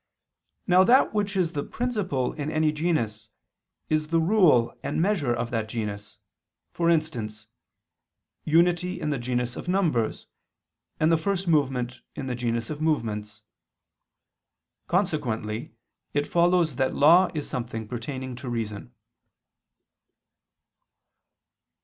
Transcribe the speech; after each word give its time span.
Now 0.65 0.83
that 0.85 1.13
which 1.13 1.35
is 1.35 1.53
the 1.53 1.63
principle 1.63 2.33
in 2.33 2.49
any 2.49 2.71
genus, 2.71 3.29
is 3.87 4.07
the 4.07 4.19
rule 4.19 4.75
and 4.81 4.99
measure 4.99 5.31
of 5.31 5.51
that 5.51 5.69
genus: 5.69 6.17
for 6.71 6.89
instance, 6.89 7.45
unity 8.43 8.99
in 8.99 9.09
the 9.09 9.19
genus 9.19 9.55
of 9.55 9.67
numbers, 9.67 10.25
and 10.99 11.11
the 11.11 11.17
first 11.17 11.47
movement 11.47 11.99
in 12.15 12.25
the 12.25 12.33
genus 12.33 12.71
of 12.71 12.81
movements. 12.81 13.43
Consequently 14.87 15.75
it 16.15 16.25
follows 16.25 16.77
that 16.77 16.95
law 16.95 17.29
is 17.35 17.47
something 17.47 17.87
pertaining 17.87 18.35
to 18.37 18.49
reason. 18.49 18.95